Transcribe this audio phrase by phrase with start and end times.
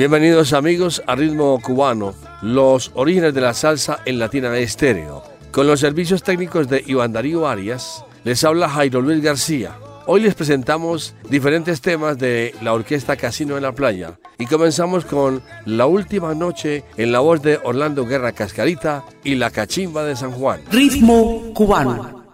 [0.00, 5.22] Bienvenidos amigos a Ritmo Cubano, los orígenes de la salsa en Latina Estéreo.
[5.52, 9.76] Con los servicios técnicos de Iván Darío Arias, les habla Jairo Luis García.
[10.06, 15.42] Hoy les presentamos diferentes temas de la orquesta Casino en la Playa y comenzamos con
[15.66, 20.32] La Última Noche en la voz de Orlando Guerra Cascarita y La Cachimba de San
[20.32, 20.62] Juan.
[20.72, 22.24] Ritmo cubano.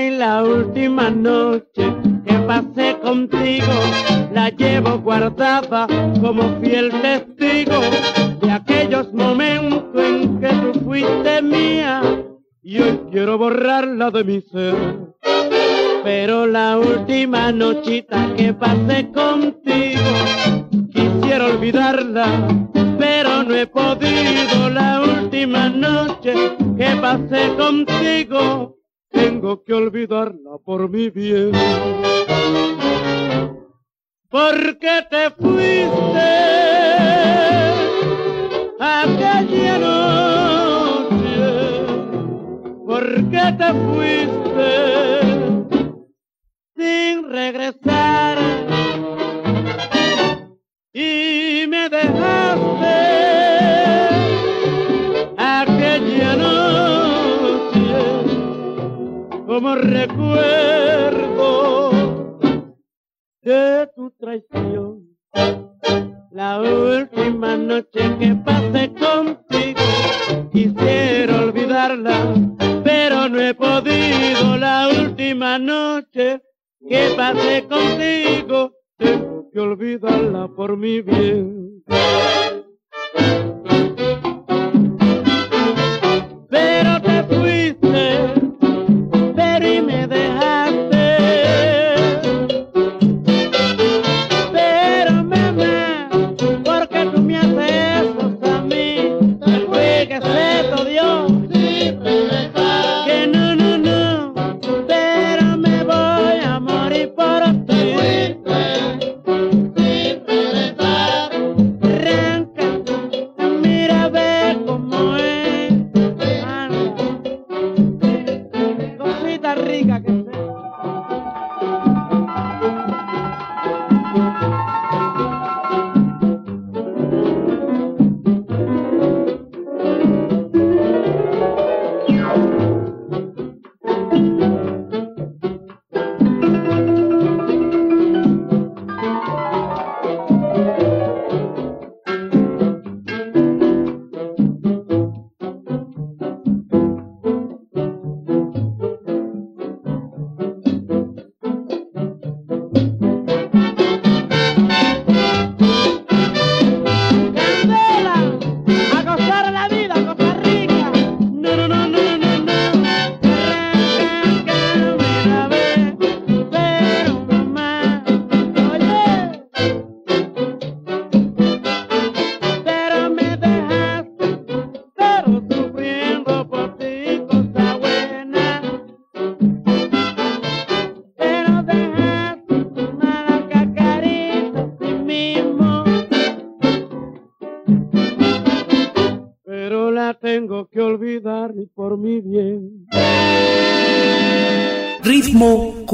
[0.00, 3.72] La última noche que pasé contigo,
[4.32, 5.86] la llevo guardada
[6.20, 7.78] como fiel testigo
[8.40, 12.00] de aquellos momentos en que tú fuiste mía
[12.62, 14.74] y hoy quiero borrarla de mi ser.
[16.02, 20.10] Pero la última nochita que pasé contigo,
[20.90, 22.26] quisiera olvidarla,
[22.98, 24.70] pero no he podido.
[24.70, 26.32] La última noche
[26.78, 28.81] que pasé contigo,
[29.12, 31.52] tengo que olvidarla por mi bien.
[34.28, 36.30] Porque te fuiste
[38.80, 41.38] aquella noche,
[42.86, 44.70] porque te fuiste
[46.76, 48.38] sin regresar
[50.92, 52.42] y me dejaste.
[59.52, 61.50] Como recuerdo
[63.42, 65.14] de tu traición.
[66.30, 69.80] La última noche que pasé contigo,
[70.52, 72.34] quisiera olvidarla,
[72.82, 74.56] pero no he podido.
[74.56, 76.40] La última noche
[76.88, 81.62] que pasé contigo, tengo que olvidarla por mi bien.
[87.02, 87.81] cubano.
[87.81, 87.81] La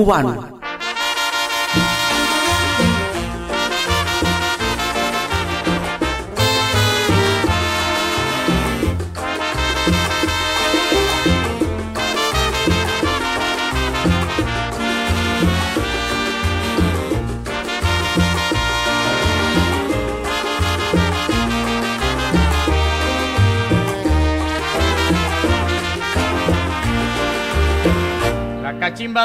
[0.05, 0.48] cachimba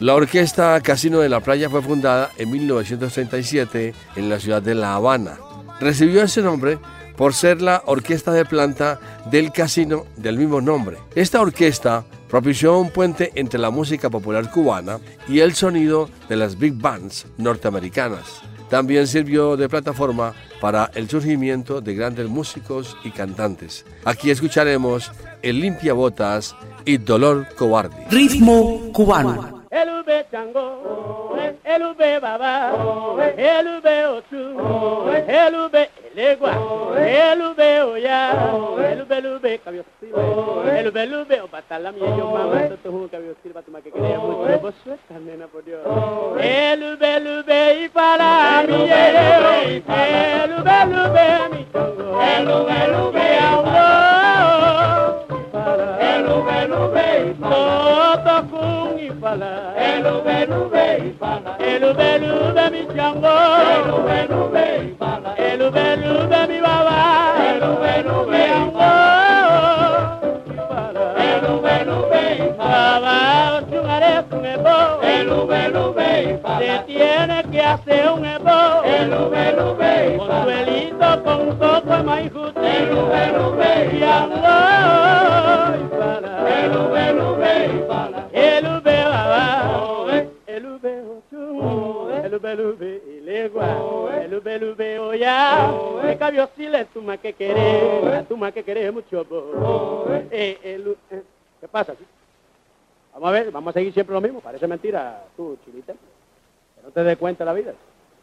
[0.00, 4.94] La Orquesta Casino de la Playa fue fundada en 1937 en la ciudad de La
[4.94, 5.38] Habana.
[5.80, 6.78] Recibió ese nombre
[7.16, 9.00] por ser la orquesta de planta
[9.32, 10.98] del casino del mismo nombre.
[11.16, 16.56] Esta orquesta propició un puente entre la música popular cubana y el sonido de las
[16.56, 18.42] big bands norteamericanas.
[18.70, 23.84] También sirvió de plataforma para el surgimiento de grandes músicos y cantantes.
[24.04, 25.10] Aquí escucharemos
[25.42, 28.06] El Limpiabotas y Dolor Cobarde.
[28.10, 29.64] Ritmo cubano.
[29.70, 32.72] El ube chango, el ube baba,
[33.36, 36.52] el ube otu, el ube elegua,
[36.98, 38.32] el ube oya,
[38.90, 43.54] el ube lube cabiosilo, el ube lube o batala mi yo mamá, esto un cabiosilo
[43.54, 45.80] para tomar que quería mucho, vos suelta nena por Dios.
[46.40, 53.66] El ube lube y para mi el ube lube mi chango, el ube lube amor,
[53.68, 54.19] el
[56.72, 58.42] ube lube y para
[59.20, 59.52] fala.
[59.76, 60.86] Elu belu be
[61.18, 61.56] fala.
[61.58, 63.34] Elu belu be mi chango.
[63.74, 64.66] Elu belu be
[64.98, 65.30] fala.
[65.36, 66.96] Elu belu be mi baba.
[67.50, 68.42] Elu belu be
[68.76, 68.92] fala.
[71.30, 72.22] Elu belu be
[72.58, 72.70] fala.
[72.70, 73.16] Baba,
[73.70, 74.76] chungare un ebo.
[75.14, 75.89] Elu belu be fala.
[76.58, 78.82] Se tiene que hacer un ebo.
[78.84, 80.44] Elu belu be fala.
[81.24, 82.32] Con con coco de maíz.
[82.32, 84.56] Elu belu be fala.
[86.64, 88.28] Elu belu be fala.
[88.32, 88.80] Elu
[92.52, 98.62] elube ilegua, elube elube oya, me cabió le tu más que querés, tu más que
[98.62, 99.26] querés mucho
[100.30, 100.94] eh, eh,
[101.60, 101.94] ¿Qué pasa?
[103.12, 105.98] Vamos a ver, vamos a seguir siempre lo mismo, parece mentira tú, chilita, que
[106.90, 107.72] no te des cuenta de la vida.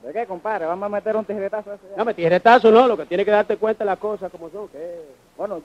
[0.04, 0.66] ¿De qué, compadre?
[0.66, 1.84] Vamos a meter un tijeretazo ese.
[1.96, 5.02] No, me tijeretazo no, lo que tiene que darte cuenta las cosas como son, que
[5.36, 5.62] Bueno,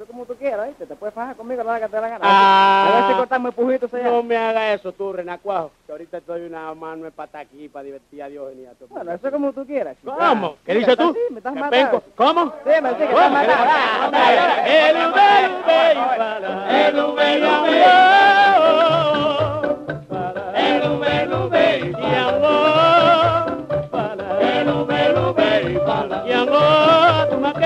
[0.00, 0.86] chacha, como tú quieras, ¿viste?
[0.86, 2.20] Te puedes fajar conmigo la que te la gana.
[2.22, 5.70] Ah, a ver si cortamos pujito No me hagas eso tú, Renacuajo.
[5.86, 8.88] Que ahorita estoy una mano de pata aquí para divertir a Dios y a todo.
[8.88, 9.96] Bueno, eso es como tú quieras.
[10.04, 10.56] ¿Cómo?
[10.64, 11.12] ¿Qué dices tú?
[11.12, 12.02] Sí, me estás matando.
[12.16, 12.52] ¿Cómo?
[12.64, 14.18] Sí, me dice que estás matando.
[14.66, 15.10] El el
[16.70, 17.04] el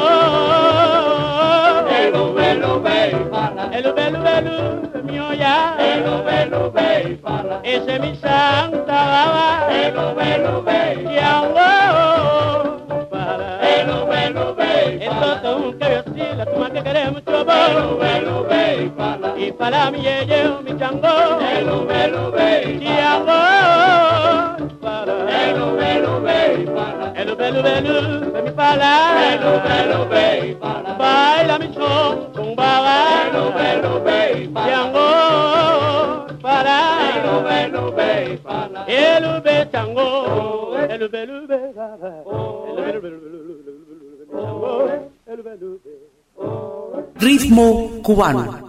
[1.89, 3.21] el belu belu,
[3.71, 4.57] el belu belu
[4.93, 7.21] de mi olla, el belu belu,
[7.63, 11.78] ese mi santa baba, el belu belu, chango,
[15.09, 18.39] belu belu, esto es un que yo sí, la toma que queremos, el belu belu,
[19.37, 21.07] y para mi yeye mi chango.
[21.39, 23.39] Belu, belu, be, Chango
[24.81, 25.13] para.
[25.29, 27.11] belu, belu, be, para.
[27.13, 28.91] Belu, belu, belu, de mi pala.
[29.19, 30.93] Belu, belu, be, para.
[30.93, 32.97] Baila mi son con baga.
[33.31, 34.69] Belu, belu, be, para.
[34.71, 35.07] Chango
[36.41, 36.77] para.
[36.99, 38.83] Belu, belu, be, para.
[38.87, 42.13] El ube chango, el ube ube baga.
[42.87, 43.38] El ube ube ube
[47.19, 48.68] Ritmo cubano.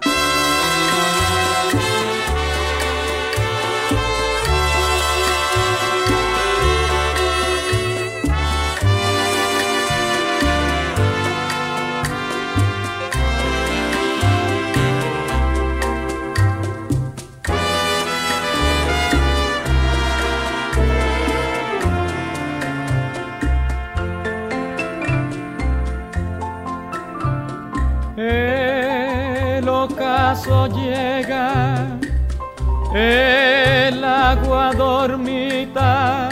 [32.95, 36.29] El agua dormita,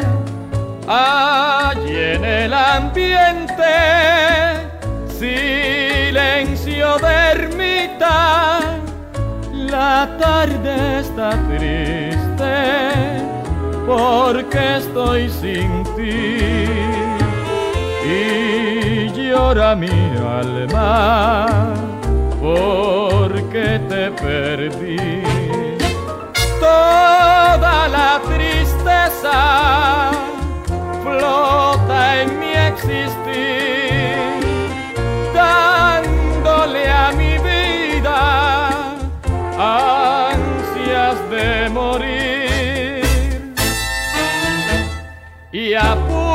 [0.88, 3.64] allí en el ambiente,
[5.08, 8.60] silencio de ermita,
[9.52, 12.18] la tarde está triste
[13.86, 16.38] porque estoy sin ti.
[18.04, 19.88] Y llora mi
[20.26, 21.46] alma
[22.40, 25.47] porque te perdí.
[27.38, 30.10] Toda la tristeza
[31.04, 34.16] flota en mi existir,
[35.32, 38.20] dándole a mi vida
[39.56, 43.04] ansias de morir.
[45.52, 46.27] Y apuro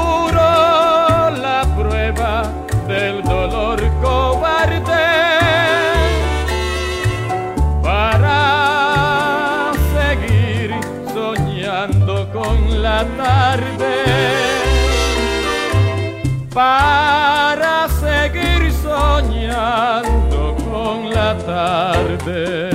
[16.54, 22.73] para seguir soñando con la tarde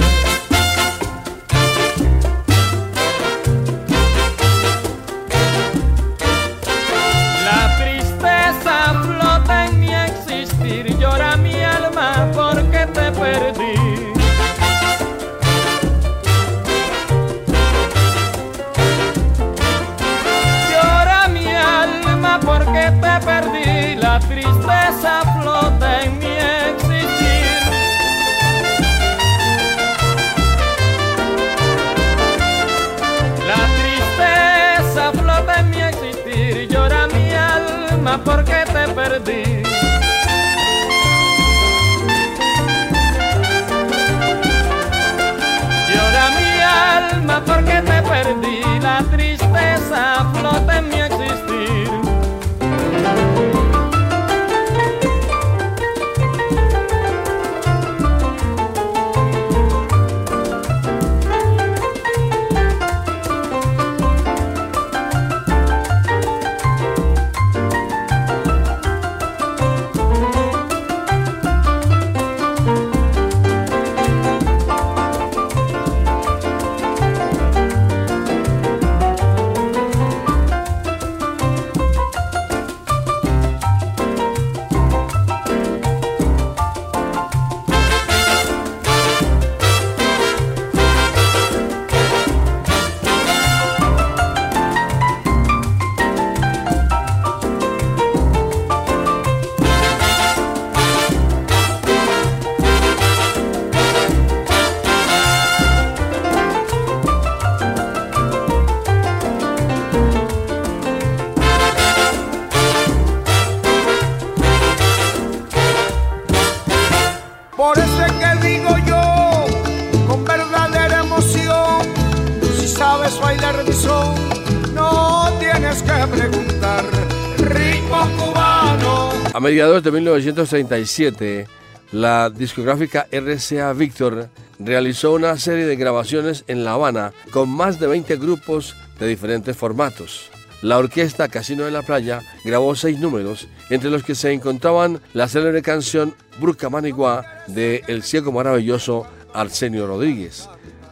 [129.48, 131.46] mediados de 1937,
[131.92, 134.28] la discográfica RCA Victor
[134.58, 139.56] realizó una serie de grabaciones en La Habana con más de 20 grupos de diferentes
[139.56, 140.28] formatos.
[140.60, 145.28] La orquesta Casino de la Playa grabó seis números, entre los que se encontraban la
[145.28, 150.46] célebre canción Bruca Manigua de El Ciego Maravilloso Arsenio Rodríguez.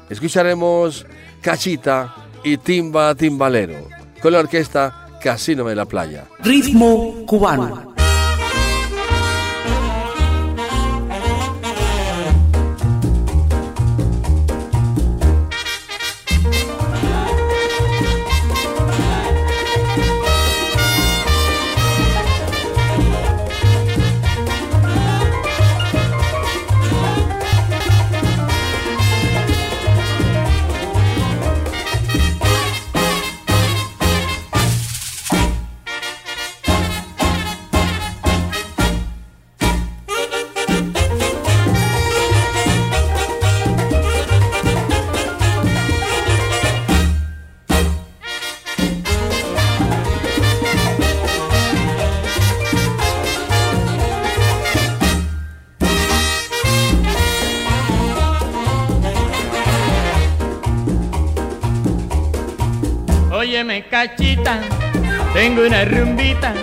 [0.09, 1.05] Escucharemos
[1.43, 3.87] Cachita y Timba Timbalero
[4.23, 6.25] con la orquesta Casino de la Playa.
[6.43, 7.96] Ritmo cubano.
[63.67, 64.61] Óyeme cachita,
[65.35, 66.55] tengo una rumbita,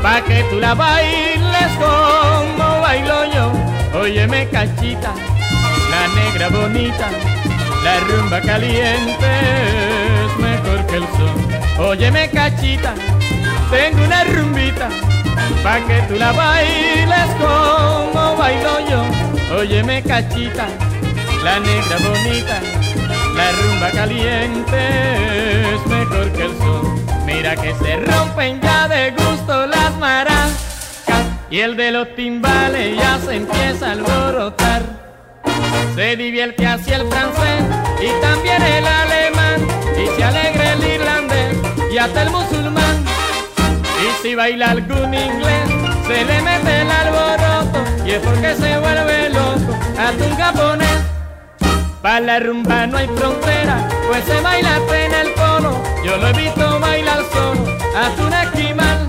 [0.00, 3.52] pa' que tú la bailes como bailo yo.
[4.00, 5.12] Óyeme cachita,
[5.90, 7.10] la negra bonita,
[7.84, 9.30] la rumba caliente
[10.24, 11.86] es mejor que el sol.
[11.90, 12.94] Óyeme cachita,
[13.70, 14.88] tengo una rumbita,
[15.62, 19.58] pa' que tú la bailes como bailo yo.
[19.58, 20.68] Óyeme cachita,
[21.44, 22.79] la negra bonita,
[23.34, 26.82] la rumba caliente es mejor que el sol.
[27.26, 30.52] Mira que se rompen ya de gusto las maracas
[31.50, 34.82] y el de los timbales ya se empieza a alborotar.
[35.94, 37.64] Se divierte hacia el francés
[38.00, 39.60] y también el alemán
[39.96, 41.56] y se alegra el irlandés
[41.92, 43.04] y hasta el musulmán.
[44.02, 45.68] Y si baila algún inglés
[46.06, 50.79] se le mete el alboroto y es porque se vuelve loco hasta un japonés.
[52.02, 55.82] Para la rumba no hay frontera, pues se baila en el cono.
[56.02, 57.60] Yo lo he visto bailar solo,
[57.94, 59.06] hasta un esquimal.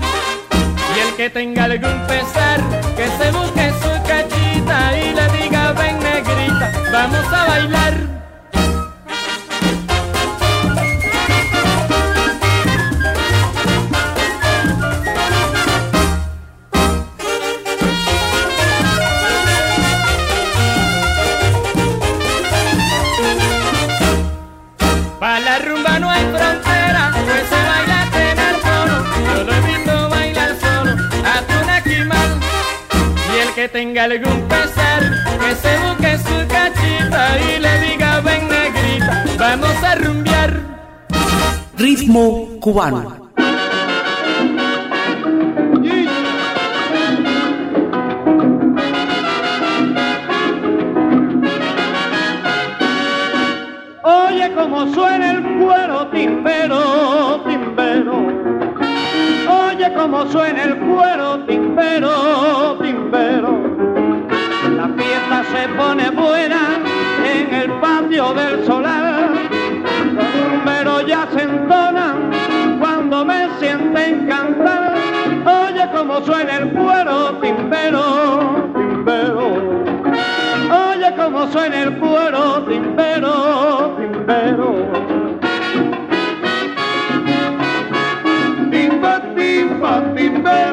[0.94, 2.60] Y el que tenga algún pesar,
[2.94, 8.21] que se busque su cachita y le diga ven negrita, vamos a bailar.
[33.72, 35.02] Tenga algún pesar,
[35.40, 40.60] que se busque su cachita y le diga ven negrita, vamos a rumbear.
[41.78, 43.30] Ritmo cubano.
[54.04, 58.16] Oye cómo suena el cuero timbero, timbero.
[59.66, 62.61] Oye cómo suena el cuero timbero.
[65.82, 66.62] Pone buena
[67.34, 69.30] en el patio del solar.
[70.16, 72.30] Números ya se entonan
[72.78, 74.94] cuando me sienten cantar.
[75.44, 78.04] Oye cómo suena el cuero timbero,
[78.76, 79.46] timbero.
[80.88, 84.68] Oye cómo suena el cuero, timbero, timbero.
[88.70, 90.71] Timba, timba, timbero.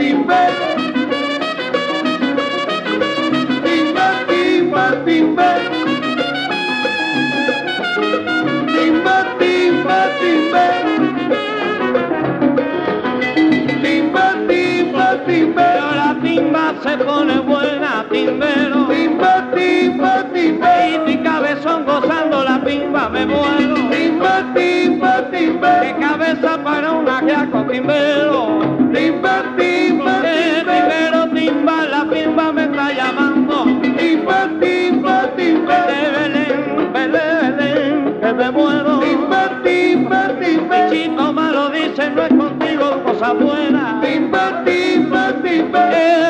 [0.00, 0.40] Timba.
[3.64, 5.72] Timba, timba, timbero.
[8.74, 10.94] Timba, timba, timbero.
[13.82, 15.86] Timba, timba, timbero.
[16.00, 18.86] La timba se pone buena, timbero.
[18.88, 20.94] Timba, timba, timbero.
[20.94, 23.74] Y mi cabezón gozando la timba me muero.
[23.92, 25.82] Timba, timba, timbero.
[25.82, 28.69] Qué cabeza para un ajiaco, timbero.
[28.92, 31.28] Timba, timba, timbero.
[31.34, 33.64] timba, la timba me está llamando.
[33.82, 35.86] Timba, timba, timbero.
[35.86, 38.98] De Belén, Belén, Belén, que me muero.
[39.00, 40.90] Timba, timba, timbero.
[40.92, 44.00] Chito malo dice, no es contigo cosa buena.
[44.02, 46.29] Timba, timba, timbero.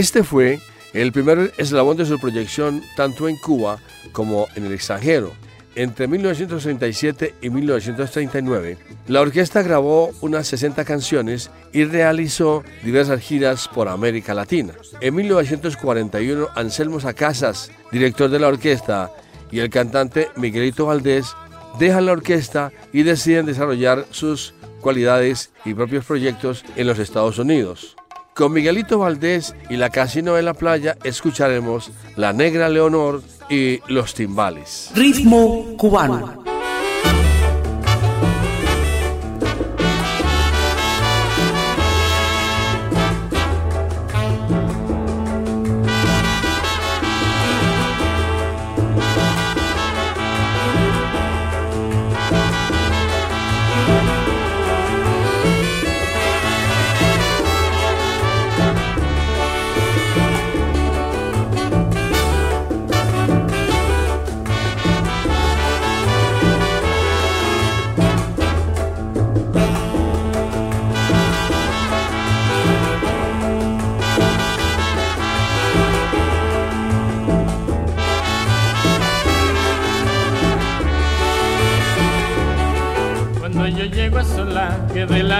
[0.00, 0.60] Este fue
[0.94, 3.80] el primer eslabón de su proyección tanto en Cuba
[4.12, 5.30] como en el extranjero.
[5.74, 13.88] Entre 1937 y 1939, la orquesta grabó unas 60 canciones y realizó diversas giras por
[13.88, 14.72] América Latina.
[15.02, 19.10] En 1941, Anselmo Sacasas, director de la orquesta,
[19.50, 21.36] y el cantante Miguelito Valdés
[21.78, 27.98] dejan la orquesta y deciden desarrollar sus cualidades y propios proyectos en los Estados Unidos.
[28.34, 34.14] Con Miguelito Valdés y la Casino de la Playa escucharemos La Negra Leonor y Los
[34.14, 34.90] Timbales.
[34.94, 36.49] Ritmo cubano.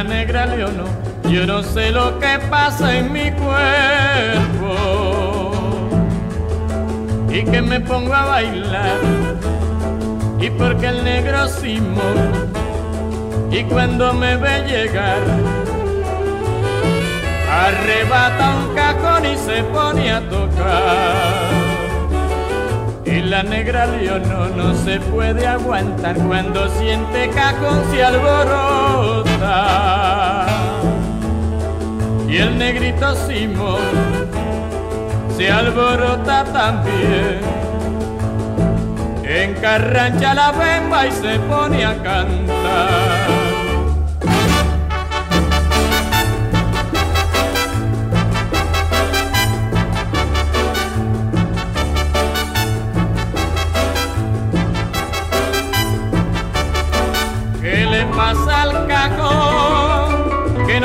[0.04, 0.84] Negra leono,
[1.28, 4.70] yo no sé lo que pasa en mi cuerpo.
[7.30, 8.98] Y que me pongo a bailar,
[10.40, 12.50] y porque el negro Simón,
[13.50, 15.18] y cuando me ve llegar,
[17.50, 21.59] arrebata un cajón y se pone a tocar.
[23.10, 29.26] Y la negra leono no se puede aguantar cuando siente cajón se alborota.
[32.28, 33.80] Y el negrito Simón
[35.36, 37.40] se alborota también.
[39.24, 43.49] Encarrancha la bemba y se pone a cantar.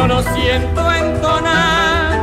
[0.07, 2.19] Lo siento entonar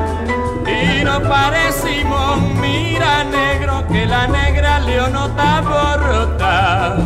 [0.67, 2.61] y no parece Simón.
[2.61, 6.97] Mira negro que la negra leonota borrota.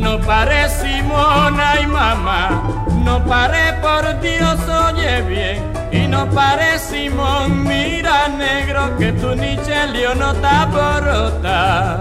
[0.00, 5.73] No pare Simón, ay mamá, no pare por Dios, oye bien, y
[6.14, 9.74] no pare Simón, mira negro que tu niche
[10.16, 12.00] no está borrota.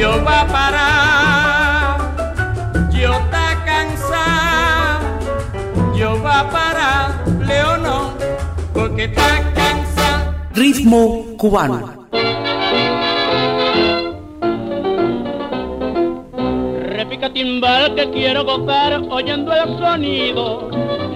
[0.00, 1.96] Yo va a parar,
[2.92, 5.00] yo está cansado,
[5.96, 7.06] yo va a parar,
[7.48, 8.12] Leono,
[8.74, 10.34] porque está cansado.
[10.52, 11.23] Ritmo
[16.96, 20.70] Repica timbal que quiero gozar oyendo el sonido.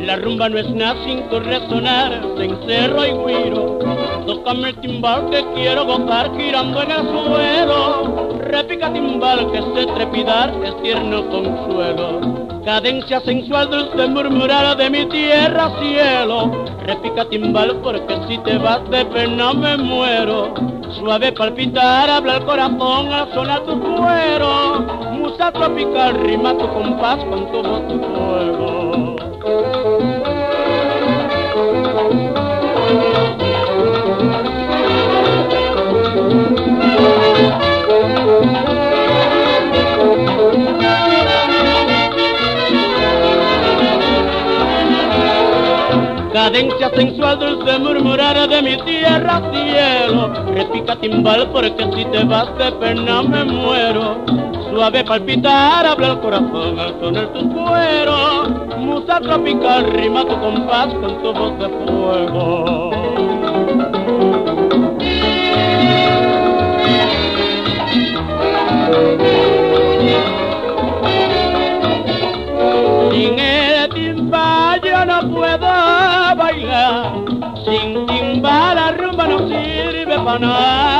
[0.05, 3.79] La rumba no es nada sin resonar, cencerro y guiro.
[4.27, 8.18] Tócame el timbal que quiero gozar girando en el suelo.
[8.59, 12.61] Repica timbal que sé trepidar es tierno consuelo.
[12.65, 16.67] Cadencia sensual dulce murmurar de mi tierra cielo.
[16.83, 20.55] Repica timbal porque si te vas de pena me muero.
[20.99, 24.81] Suave palpitar habla el corazón al sonar tu cuero.
[25.13, 29.08] Musa tropical rima tu compás con tu voz tu fuego.
[46.39, 50.33] cadencia sensual dulce murmurar de mi tierra cielo.
[50.55, 54.25] Repica timbal porque si te vas de pena me muero.
[54.71, 61.23] Suave palpitar habla el corazón al sonar tus cueros musa tropical rima tu compás con
[61.23, 62.89] tu voz de fuego.
[77.65, 80.98] Sin timba la rumba no sirve para nada.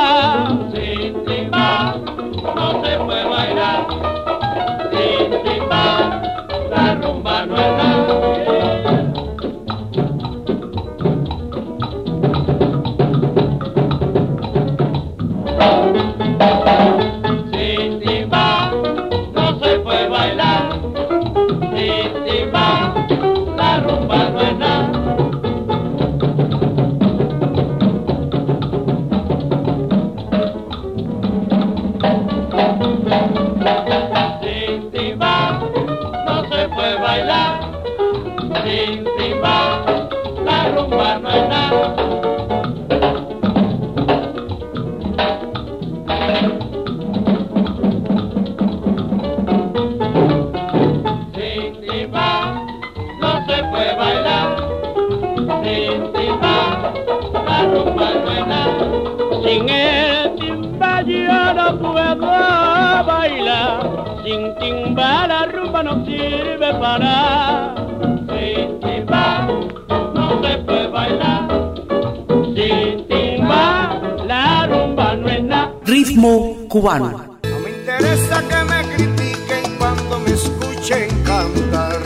[76.79, 77.37] Cubano.
[77.43, 81.99] No me interesa que me critiquen cuando me escuchen cantar.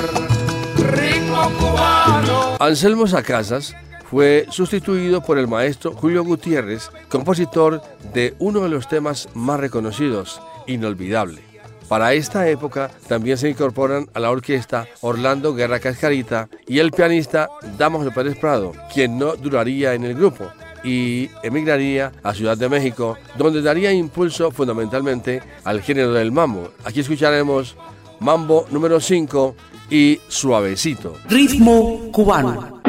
[0.77, 2.57] Ritmo cubano.
[2.59, 3.75] Anselmo Sacasas
[4.09, 7.83] fue sustituido por el maestro Julio Gutiérrez, compositor
[8.15, 11.41] de uno de los temas más reconocidos, Inolvidable.
[11.87, 17.49] Para esta época también se incorporan a la orquesta Orlando Guerra Cascarita y el pianista
[17.77, 20.49] Damaso Pérez Prado, quien no duraría en el grupo
[20.83, 26.71] y emigraría a Ciudad de México, donde daría impulso fundamentalmente al género del mambo.
[26.83, 27.75] Aquí escucharemos
[28.19, 29.55] Mambo número 5
[29.89, 31.15] y Suavecito.
[31.27, 32.81] Ritmo cubano.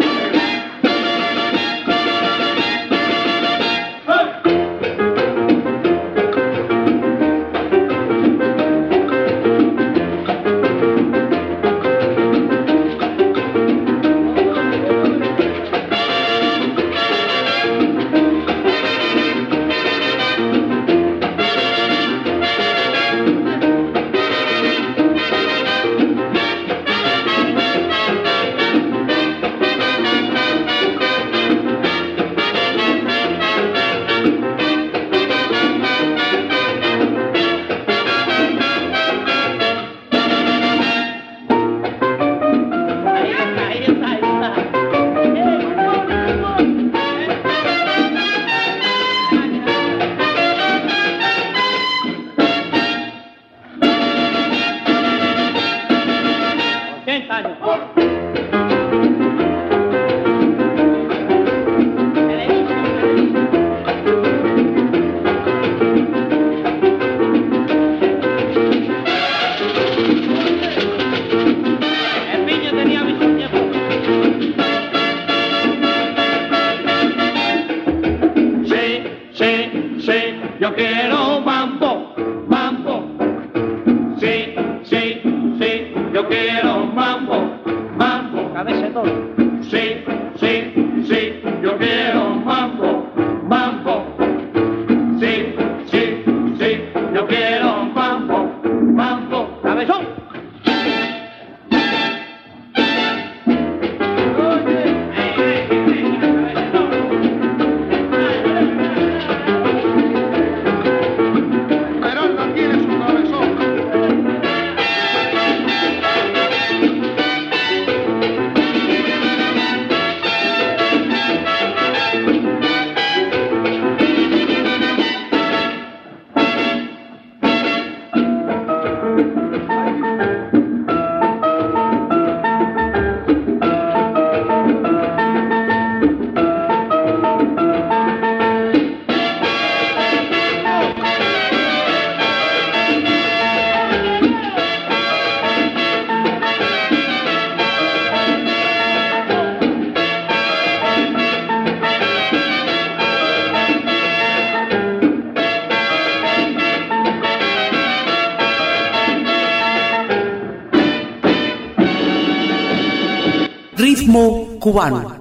[164.75, 165.14] Cubano.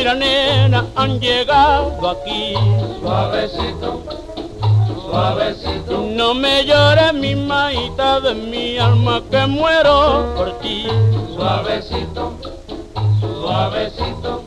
[0.00, 2.54] Mira nena, han llegado aquí.
[3.00, 4.02] Suavecito
[5.10, 6.06] suavecito.
[6.16, 10.86] No me llores mi maita de mi alma que muero por ti.
[11.34, 12.34] Suavecito,
[13.20, 14.44] suavecito.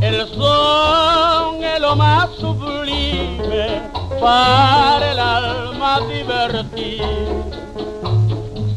[0.00, 3.82] El son es lo más sublime
[4.20, 7.02] para el alma divertir.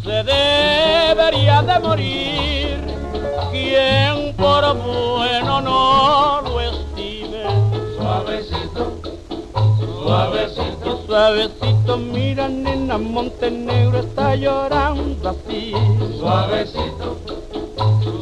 [0.04, 2.78] Se debería de morir
[3.52, 4.11] quien
[11.12, 15.74] suavecito mira nena, Montenegro está llorando así.
[16.18, 17.18] Suavecito,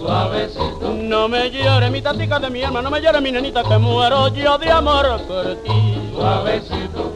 [0.01, 0.95] suavecito.
[0.95, 4.29] No me llore mi tatica de mi alma, no me llore mi nenita que muero
[4.29, 6.01] yo de amor por ti.
[6.15, 7.13] Suavecito,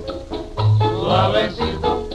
[0.99, 2.07] suavecito.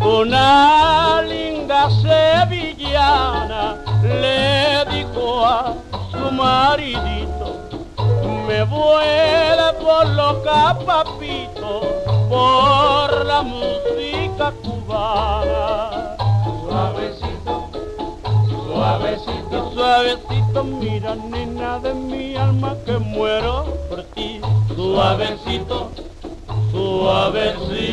[0.00, 5.74] Una linda sevillana le dijo a
[6.10, 7.46] su maridito,
[8.48, 11.59] me vuelvo loca papito
[12.30, 16.16] por la música cubana.
[16.62, 17.54] Suavecito,
[18.48, 24.40] suavecito, suavecito, mira nena de mi alma que muero por ti.
[24.76, 25.90] Suavecito,
[26.70, 27.90] suavecito.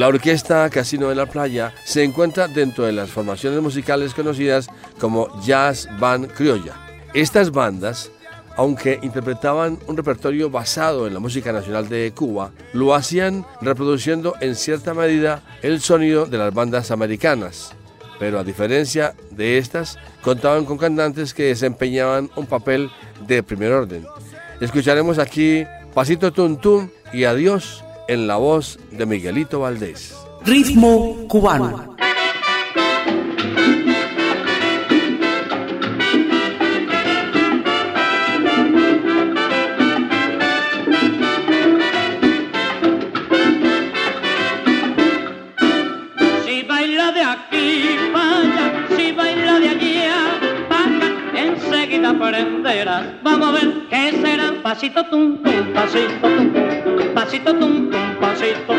[0.00, 4.66] La orquesta Casino de la Playa se encuentra dentro de las formaciones musicales conocidas
[4.98, 6.74] como Jazz Band Criolla.
[7.12, 8.10] Estas bandas,
[8.56, 14.54] aunque interpretaban un repertorio basado en la música nacional de Cuba, lo hacían reproduciendo en
[14.54, 17.72] cierta medida el sonido de las bandas americanas.
[18.18, 22.90] Pero a diferencia de estas, contaban con cantantes que desempeñaban un papel
[23.26, 24.06] de primer orden.
[24.62, 30.16] Escucharemos aquí Pasito Tum y Adiós en la voz de Miguelito Valdés.
[30.44, 31.96] Ritmo cubano.
[46.44, 50.16] Si baila de aquí, vaya, si baila de allá,
[50.68, 53.06] vaya, enseguida aprenderás.
[53.22, 56.69] Vamos a ver qué será pasito tum tum, pasito tum tum,
[57.14, 58.74] pasito tum tum pasito,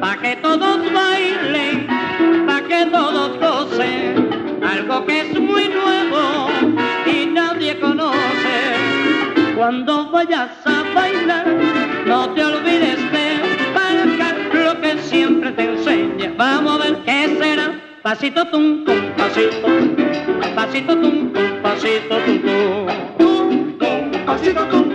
[0.00, 1.86] pa' que todos bailen,
[2.46, 6.48] pa' que todos gocen, algo que es muy nuevo
[7.06, 8.58] y nadie conoce.
[9.56, 11.46] Cuando vayas a bailar,
[12.06, 13.26] no te olvides de
[13.74, 16.34] marcar lo que siempre te enseñe.
[16.36, 17.80] Vamos a ver qué será.
[18.02, 22.86] Pasito tum tum, pasito tum tum, pasito tum tum, pasito tum tum,
[23.18, 24.91] tum tum, pasito tum.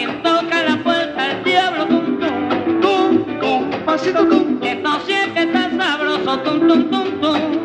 [0.00, 4.58] Quien toca la puerta el diablo, tum tum, tum tum, pasito tum.
[4.58, 7.59] Que no sé que está sabroso, tum tum tum, tum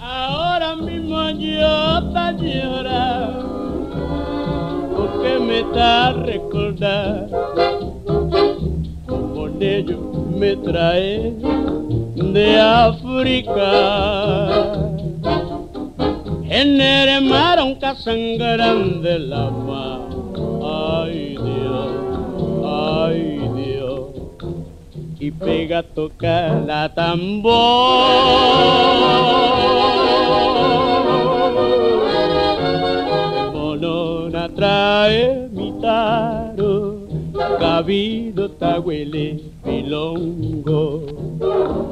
[0.00, 3.40] Ahora me manio para llorar
[4.96, 7.28] porque me da recordar
[9.06, 10.91] por ello me trae.
[18.62, 20.00] Grande la mar.
[20.62, 21.92] Ay Dios,
[22.64, 24.04] ay Dios.
[25.18, 27.52] Y pega a tocar la tambor.
[34.54, 37.06] trae mi taro,
[37.58, 41.06] cabido tahuele pilongo.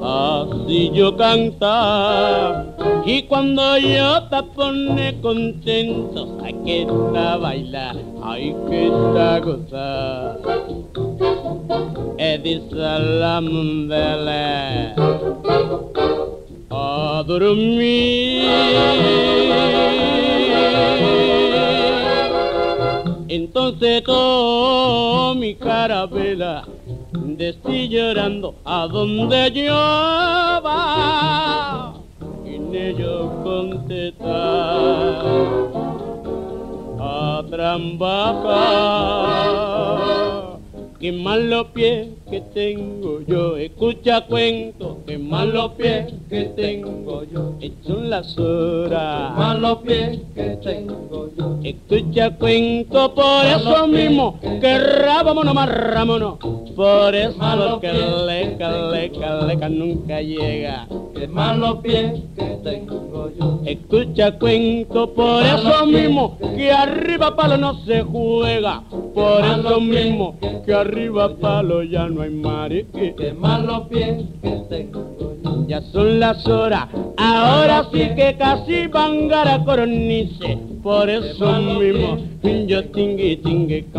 [0.03, 2.67] Así yo canta
[3.05, 6.30] y cuando yo te pone contento,
[6.65, 10.39] que está bailar, hay que está gozar.
[12.19, 13.91] Edi salam
[16.71, 18.51] a dormir.
[23.29, 26.65] Entonces todo mi carabela
[27.13, 29.73] decía llorando a donde yo
[30.65, 31.95] va
[32.45, 35.25] y ello contestar
[37.01, 39.01] a trambajar
[41.01, 47.55] qué malos pies que tengo yo, escucha cuento, qué malos pies que tengo yo,
[47.87, 55.55] son las horas, malos pies que tengo yo, escucha cuento, por eso mismo, que rábamonos,
[55.55, 56.35] marrámonos,
[56.77, 64.39] por eso que leca, leca, leca nunca llega, qué malos pies que tengo yo, escucha
[64.39, 68.83] cuento, por eso mismo, que arriba palo no se juega,
[69.15, 73.15] por eso mismo, que arriba palo ya no hay marique.
[73.17, 79.65] Qué malos pies que tengo Ya son las horas, ahora sí que casi van a
[79.65, 80.59] coronice.
[80.83, 82.17] Por eso mismo
[82.67, 83.83] yo tingui tingui.
[83.83, 83.99] Qué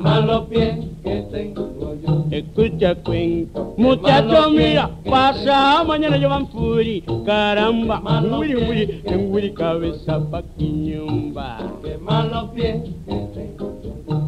[0.00, 1.29] malos pies que yo.
[2.30, 10.18] Escucha cuento, muchacho mira, pasa mañana yo van furi, caramba, furi furi, en furi cabeza
[10.30, 11.58] pa quiñumba.
[11.84, 13.80] Qué malos pies tengo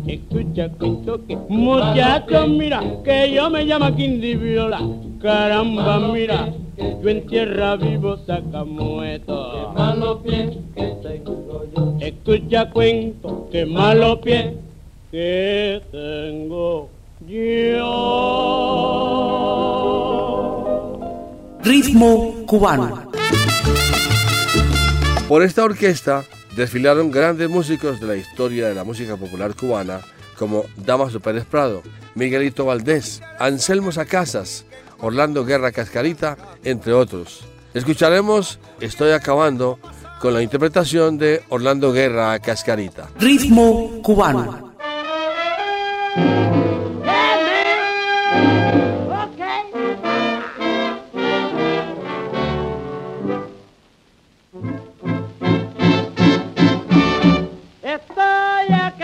[0.07, 4.81] Escucha cuento que muchacho mira que yo me llamo Quindi Viola.
[5.21, 9.73] Caramba mira, yo en tierra vivo saca muerto.
[9.75, 11.97] malo pie que tengo yo.
[12.01, 14.62] Escucha cuento que malo pie
[15.13, 16.91] que tengo
[17.29, 17.79] yo.
[21.63, 23.13] Ritmo cubano.
[25.29, 26.25] Por esta orquesta
[26.57, 30.01] desfilaron grandes músicos de la historia de la música popular cubana
[30.39, 31.83] como Damaso Pérez Prado,
[32.15, 34.65] Miguelito Valdés, Anselmo Sacasas,
[34.99, 37.45] Orlando Guerra Cascarita, entre otros.
[37.75, 39.79] Escucharemos Estoy acabando
[40.21, 43.11] con la interpretación de Orlando Guerra Cascarita.
[43.19, 44.72] Ritmo cubano.
[57.83, 59.02] Estoy aquí.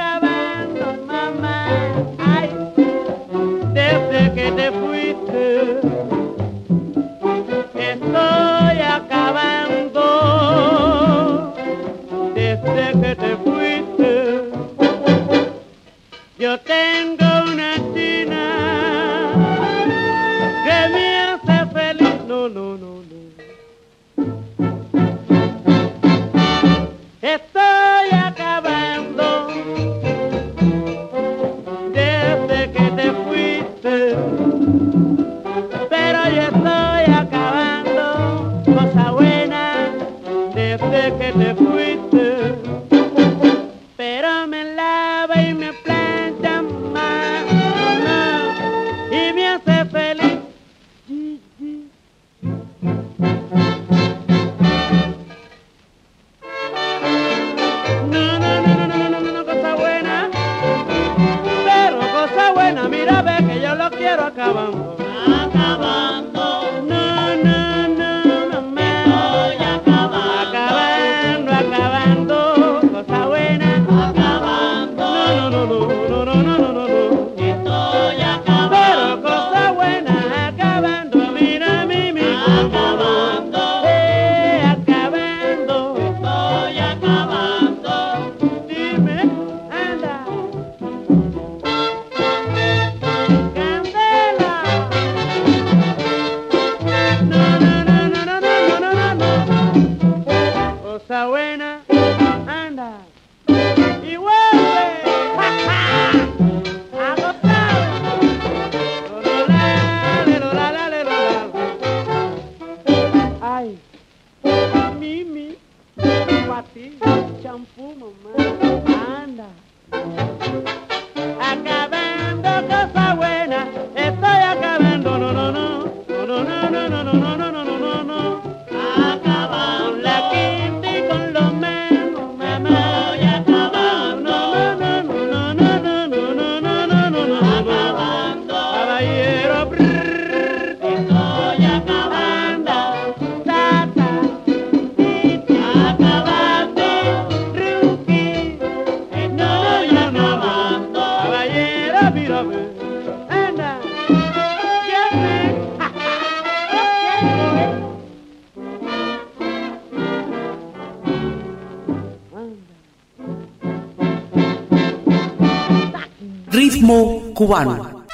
[167.48, 168.04] Cubano.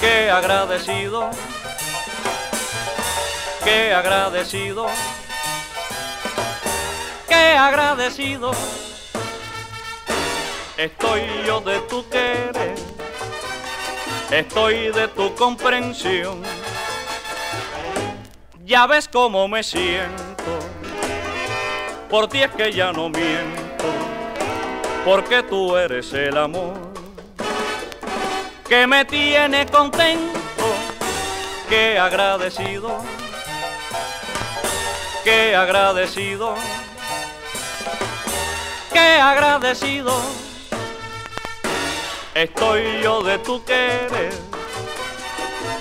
[0.00, 1.30] Qué agradecido,
[3.62, 4.86] qué agradecido,
[7.28, 8.50] qué agradecido
[10.76, 12.74] estoy yo de tu querer,
[14.32, 16.42] estoy de tu comprensión.
[18.64, 20.61] Ya ves cómo me siento,
[22.12, 23.86] por ti es que ya no miento,
[25.02, 26.74] porque tú eres el amor
[28.68, 30.66] que me tiene contento,
[31.70, 33.02] que agradecido,
[35.24, 36.54] que agradecido,
[38.92, 40.12] que agradecido.
[42.34, 44.34] Estoy yo de tu querer,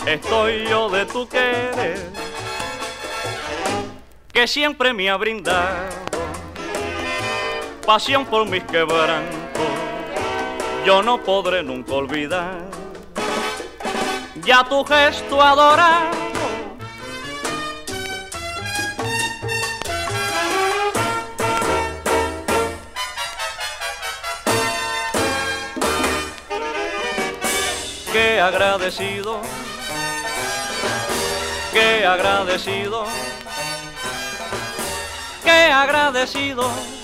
[0.06, 2.10] estoy yo de tu querer,
[4.32, 6.01] que siempre me ha brindado
[7.86, 9.40] pasión por mis quebrantos,
[10.86, 12.72] yo no podré nunca olvidar
[14.44, 16.22] ya tu gesto adorado.
[28.12, 29.40] Qué agradecido,
[31.72, 33.06] qué agradecido,
[35.44, 37.01] qué agradecido.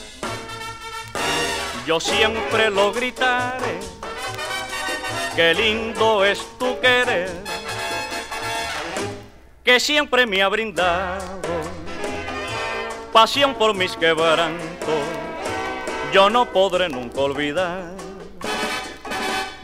[1.87, 3.79] Yo siempre lo gritaré
[5.37, 7.31] qué lindo es tu querer,
[9.63, 11.21] que siempre me ha brindado
[13.13, 14.99] pasión por mis quebrantos,
[16.11, 17.93] yo no podré nunca olvidar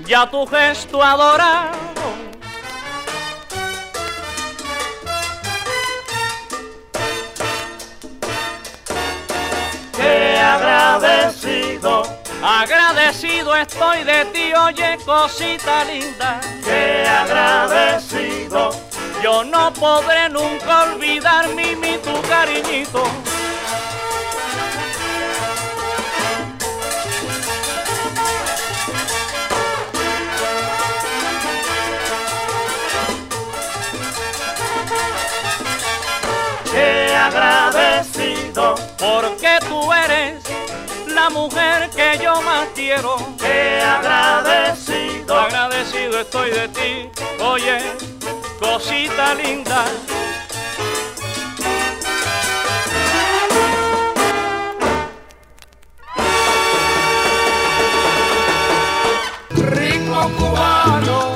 [0.06, 1.83] ya tu gesto adorado.
[12.44, 16.42] Agradecido estoy de ti, oye cosita linda.
[16.64, 18.72] Qué agradecido.
[19.24, 23.04] Yo no podré nunca olvidar mi, mi tu cariñito.
[36.72, 38.76] Qué agradecido.
[38.98, 40.43] Porque tú eres
[41.24, 43.16] la mujer que yo más quiero.
[43.40, 46.92] Qué agradecido, agradecido estoy de ti.
[47.42, 47.78] Oye,
[48.60, 49.86] cosita linda.
[59.52, 61.36] Ritmo cubano,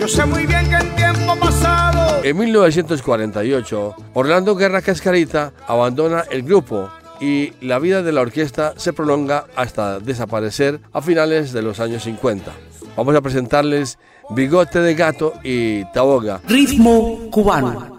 [0.00, 2.22] yo sé muy bien que en tiempo pasado.
[2.22, 6.90] En 1948, Orlando Guerra Cascarita abandona el grupo
[7.24, 12.02] y la vida de la orquesta se prolonga hasta desaparecer a finales de los años
[12.02, 12.52] 50.
[12.96, 13.98] Vamos a presentarles
[14.28, 16.42] Bigote de Gato y Taboga.
[16.46, 17.93] Ritmo cubano.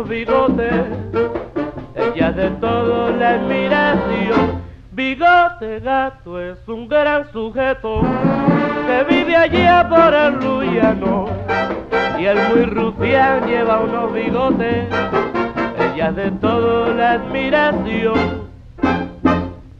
[0.00, 0.86] Unos bigotes.
[1.94, 4.60] Ella de todo la admiración.
[4.92, 8.02] Bigote gato es un gran sujeto
[8.86, 11.26] que vive allá por el Luyano
[12.18, 14.86] y el muy rufián lleva unos bigotes.
[15.78, 18.48] Ella de todo la admiración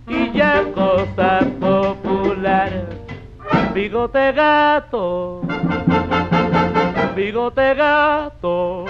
[0.07, 2.85] y ya cosas populares.
[3.75, 5.43] Bigote gato,
[7.15, 8.85] bigote gato.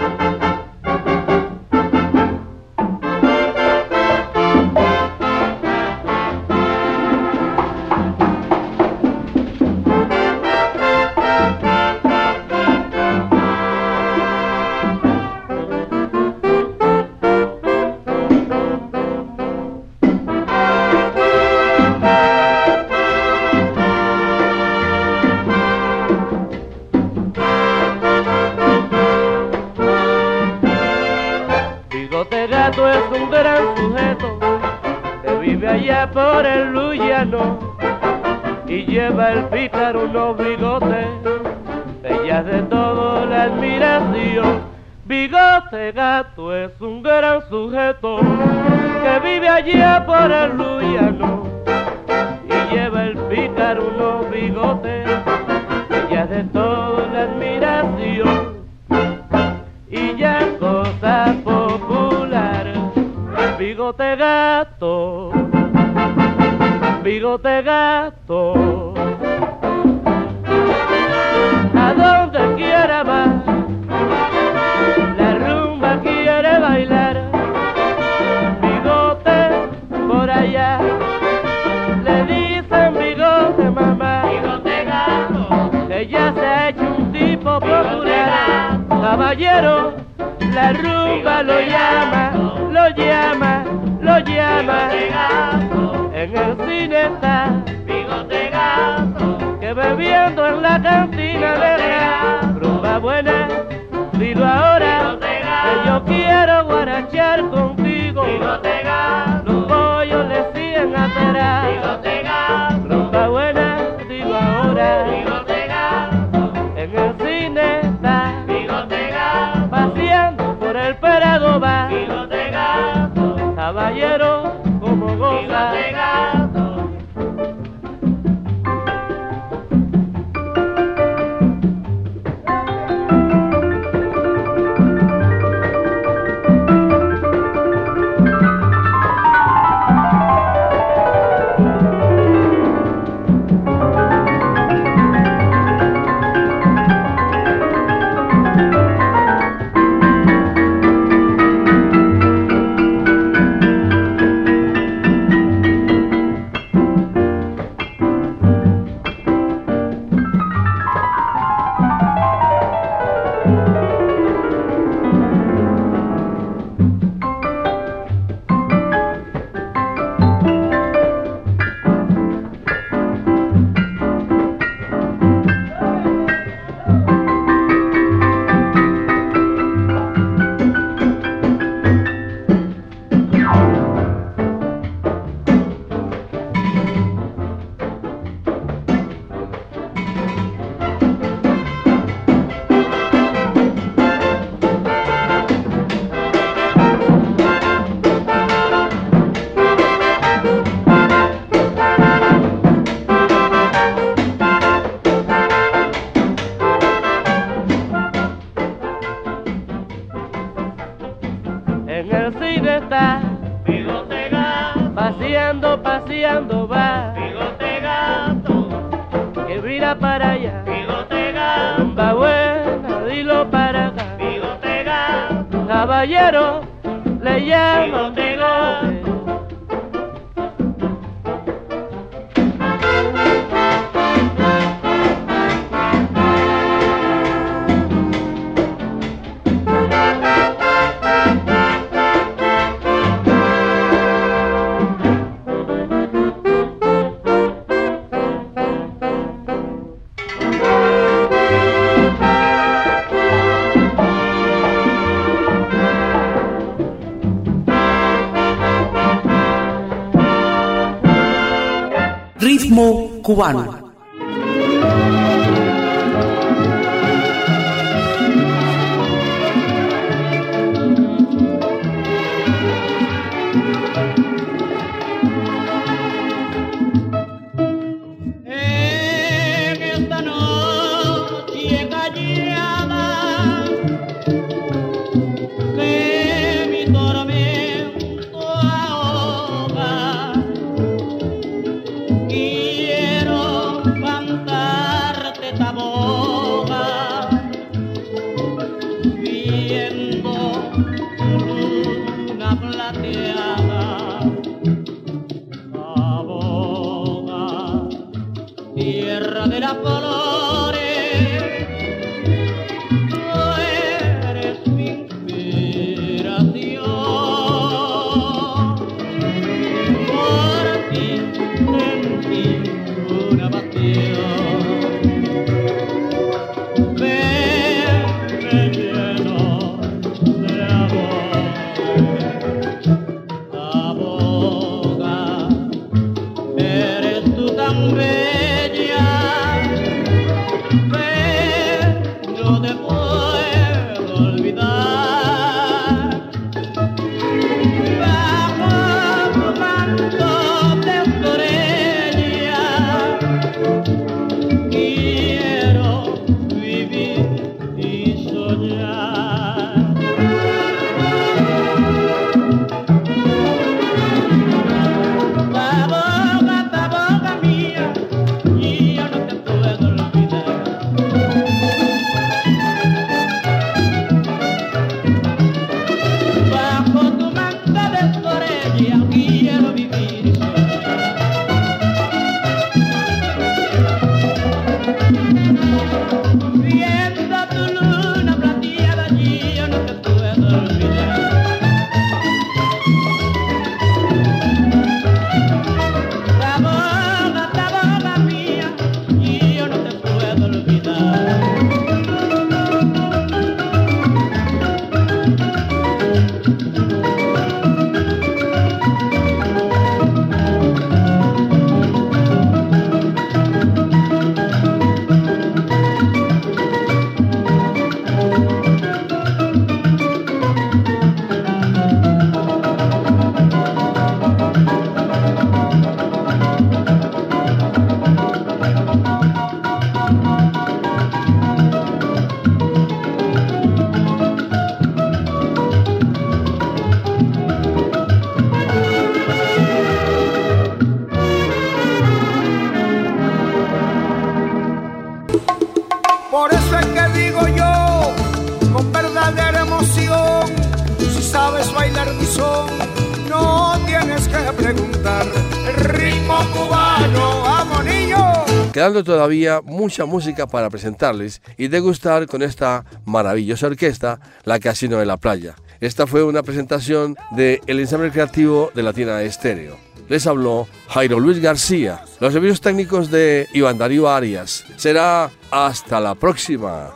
[458.81, 465.05] Quedando todavía mucha música para presentarles y degustar con esta maravillosa orquesta, la Casino de
[465.05, 465.53] la Playa.
[465.79, 469.77] Esta fue una presentación de el ensamble creativo de Latina Estéreo.
[470.09, 472.01] Les habló Jairo Luis García.
[472.19, 474.65] Los servicios técnicos de Iván Darío Arias.
[474.77, 476.95] Será hasta la próxima.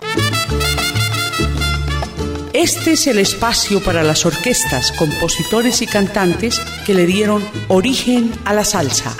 [2.51, 8.55] Este es el espacio para las orquestas, compositores y cantantes que le dieron origen a
[8.55, 9.15] la salsa.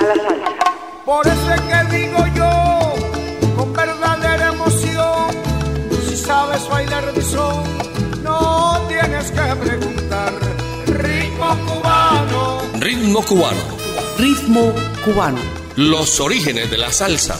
[1.05, 2.44] Por eso es que digo yo,
[6.55, 7.63] sabes bailar mi son,
[8.23, 10.33] no tienes que preguntar.
[10.87, 13.61] Ritmo cubano, Ritmo cubano.
[14.17, 15.39] Ritmo cubano.
[15.75, 17.35] Los orígenes de la salsa.